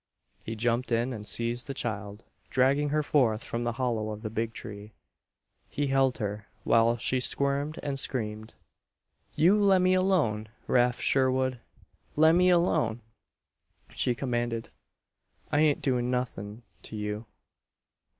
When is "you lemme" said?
9.35-9.93